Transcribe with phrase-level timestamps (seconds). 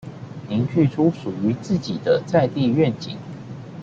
[0.49, 3.15] 凝聚出屬於自己的在地願景